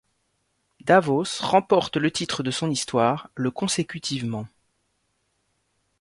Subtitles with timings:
[0.83, 4.47] Davos remporte le titre de son histoire, le consécutivement.